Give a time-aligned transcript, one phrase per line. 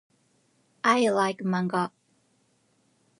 [0.83, 1.91] I like manga.